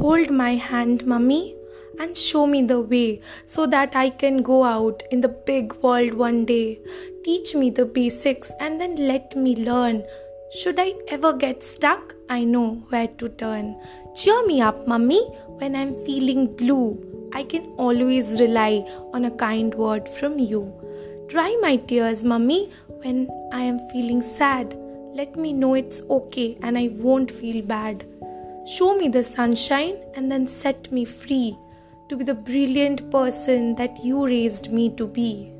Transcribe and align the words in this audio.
Hold 0.00 0.30
my 0.30 0.54
hand, 0.54 1.04
mummy, 1.06 1.56
and 1.98 2.16
show 2.16 2.46
me 2.46 2.62
the 2.62 2.80
way 2.80 3.20
so 3.44 3.66
that 3.66 3.96
I 3.96 4.10
can 4.10 4.42
go 4.42 4.62
out 4.62 5.02
in 5.10 5.20
the 5.20 5.28
big 5.28 5.74
world 5.82 6.14
one 6.14 6.44
day. 6.44 6.78
Teach 7.24 7.56
me 7.56 7.70
the 7.70 7.84
basics 7.84 8.52
and 8.60 8.80
then 8.80 8.94
let 9.08 9.34
me 9.34 9.56
learn. 9.56 10.04
Should 10.52 10.78
I 10.78 10.94
ever 11.08 11.32
get 11.32 11.64
stuck, 11.64 12.14
I 12.30 12.44
know 12.44 12.76
where 12.90 13.08
to 13.08 13.28
turn. 13.28 13.74
Cheer 14.14 14.46
me 14.46 14.60
up, 14.60 14.86
mummy, 14.86 15.20
when 15.58 15.74
I'm 15.74 15.94
feeling 16.04 16.54
blue. 16.54 17.30
I 17.34 17.42
can 17.42 17.64
always 17.76 18.40
rely 18.40 18.86
on 19.12 19.24
a 19.24 19.32
kind 19.32 19.74
word 19.74 20.08
from 20.08 20.38
you. 20.38 20.72
Dry 21.26 21.58
my 21.60 21.74
tears, 21.74 22.22
mummy, 22.22 22.70
when 23.02 23.28
I 23.52 23.62
am 23.62 23.80
feeling 23.88 24.22
sad. 24.22 24.78
Let 25.12 25.34
me 25.34 25.52
know 25.52 25.74
it's 25.74 26.02
okay 26.08 26.56
and 26.62 26.78
I 26.78 26.90
won't 26.92 27.32
feel 27.32 27.62
bad. 27.64 28.06
Show 28.68 28.94
me 28.98 29.08
the 29.08 29.22
sunshine 29.22 29.96
and 30.14 30.30
then 30.30 30.46
set 30.46 30.92
me 30.92 31.06
free 31.06 31.56
to 32.10 32.16
be 32.18 32.24
the 32.24 32.34
brilliant 32.34 33.10
person 33.10 33.74
that 33.76 34.04
you 34.04 34.26
raised 34.26 34.70
me 34.70 34.90
to 34.96 35.06
be. 35.06 35.50